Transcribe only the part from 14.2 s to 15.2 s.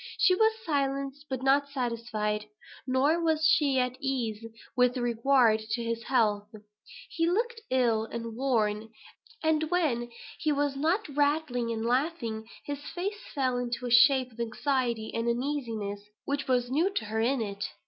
of anxiety